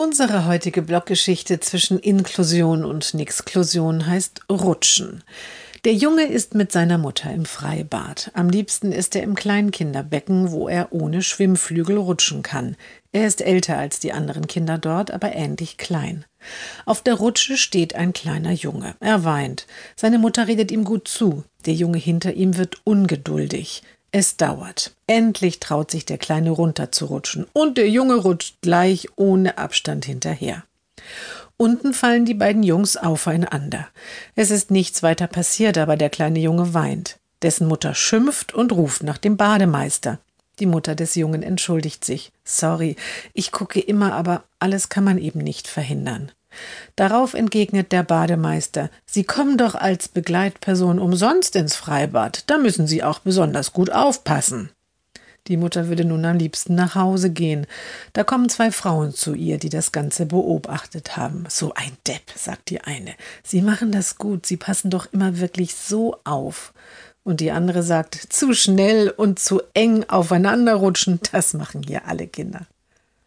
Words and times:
Unsere 0.00 0.46
heutige 0.46 0.80
Blockgeschichte 0.82 1.58
zwischen 1.58 1.98
Inklusion 1.98 2.84
und 2.84 3.14
Nixklusion 3.14 4.06
heißt 4.06 4.42
Rutschen. 4.48 5.24
Der 5.84 5.92
Junge 5.92 6.22
ist 6.22 6.54
mit 6.54 6.70
seiner 6.70 6.98
Mutter 6.98 7.32
im 7.32 7.44
Freibad. 7.44 8.30
Am 8.34 8.48
liebsten 8.48 8.92
ist 8.92 9.16
er 9.16 9.24
im 9.24 9.34
Kleinkinderbecken, 9.34 10.52
wo 10.52 10.68
er 10.68 10.92
ohne 10.92 11.20
Schwimmflügel 11.20 11.96
rutschen 11.96 12.44
kann. 12.44 12.76
Er 13.10 13.26
ist 13.26 13.40
älter 13.40 13.76
als 13.76 13.98
die 13.98 14.12
anderen 14.12 14.46
Kinder 14.46 14.78
dort, 14.78 15.10
aber 15.10 15.34
ähnlich 15.34 15.78
klein. 15.78 16.24
Auf 16.86 17.02
der 17.02 17.14
Rutsche 17.14 17.56
steht 17.56 17.96
ein 17.96 18.12
kleiner 18.12 18.52
Junge. 18.52 18.94
Er 19.00 19.24
weint. 19.24 19.66
Seine 19.96 20.20
Mutter 20.20 20.46
redet 20.46 20.70
ihm 20.70 20.84
gut 20.84 21.08
zu. 21.08 21.42
Der 21.66 21.74
Junge 21.74 21.98
hinter 21.98 22.34
ihm 22.34 22.56
wird 22.56 22.76
ungeduldig. 22.84 23.82
Es 24.10 24.36
dauert. 24.36 24.94
Endlich 25.06 25.60
traut 25.60 25.90
sich 25.90 26.06
der 26.06 26.18
Kleine 26.18 26.50
runterzurutschen 26.50 27.46
und 27.52 27.76
der 27.76 27.90
Junge 27.90 28.16
rutscht 28.16 28.56
gleich 28.62 29.08
ohne 29.16 29.58
Abstand 29.58 30.06
hinterher. 30.06 30.64
Unten 31.56 31.92
fallen 31.92 32.24
die 32.24 32.34
beiden 32.34 32.62
Jungs 32.62 32.96
aufeinander. 32.96 33.88
Es 34.34 34.50
ist 34.50 34.70
nichts 34.70 35.02
weiter 35.02 35.26
passiert, 35.26 35.76
aber 35.76 35.96
der 35.96 36.08
kleine 36.08 36.38
Junge 36.38 36.72
weint. 36.72 37.18
Dessen 37.42 37.66
Mutter 37.68 37.94
schimpft 37.94 38.54
und 38.54 38.72
ruft 38.72 39.02
nach 39.02 39.18
dem 39.18 39.36
Bademeister. 39.36 40.18
Die 40.58 40.66
Mutter 40.66 40.94
des 40.94 41.14
Jungen 41.14 41.42
entschuldigt 41.42 42.04
sich. 42.04 42.32
Sorry, 42.44 42.96
ich 43.32 43.52
gucke 43.52 43.80
immer, 43.80 44.12
aber 44.12 44.44
alles 44.58 44.88
kann 44.88 45.04
man 45.04 45.18
eben 45.18 45.40
nicht 45.40 45.68
verhindern. 45.68 46.32
Darauf 46.96 47.34
entgegnet 47.34 47.92
der 47.92 48.02
Bademeister 48.02 48.90
Sie 49.06 49.24
kommen 49.24 49.56
doch 49.56 49.74
als 49.74 50.08
Begleitperson 50.08 50.98
umsonst 50.98 51.56
ins 51.56 51.76
Freibad, 51.76 52.44
da 52.48 52.58
müssen 52.58 52.86
Sie 52.86 53.02
auch 53.02 53.20
besonders 53.20 53.72
gut 53.72 53.90
aufpassen. 53.90 54.70
Die 55.48 55.56
Mutter 55.56 55.88
würde 55.88 56.04
nun 56.04 56.24
am 56.26 56.36
liebsten 56.36 56.74
nach 56.74 56.94
Hause 56.94 57.30
gehen. 57.30 57.66
Da 58.12 58.22
kommen 58.22 58.50
zwei 58.50 58.70
Frauen 58.70 59.14
zu 59.14 59.34
ihr, 59.34 59.58
die 59.58 59.70
das 59.70 59.92
Ganze 59.92 60.26
beobachtet 60.26 61.16
haben. 61.16 61.44
So 61.48 61.72
ein 61.74 61.96
Depp, 62.06 62.30
sagt 62.36 62.68
die 62.68 62.82
eine. 62.82 63.14
Sie 63.42 63.62
machen 63.62 63.90
das 63.90 64.18
gut, 64.18 64.44
Sie 64.44 64.58
passen 64.58 64.90
doch 64.90 65.10
immer 65.12 65.38
wirklich 65.38 65.74
so 65.74 66.18
auf. 66.24 66.74
Und 67.24 67.40
die 67.40 67.50
andere 67.50 67.82
sagt, 67.82 68.14
zu 68.14 68.52
schnell 68.52 69.10
und 69.10 69.38
zu 69.38 69.62
eng 69.72 70.04
aufeinanderrutschen, 70.08 71.20
das 71.32 71.54
machen 71.54 71.82
hier 71.82 72.06
alle 72.06 72.26
Kinder. 72.26 72.66